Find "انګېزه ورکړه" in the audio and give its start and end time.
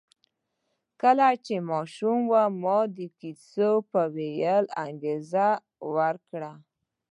4.85-6.51